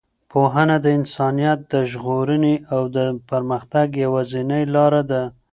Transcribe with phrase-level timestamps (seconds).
[0.31, 2.97] پوهنه د انسانیت د ژغورنې او د
[3.29, 5.23] پرمختګ یوازینۍ لاره ده.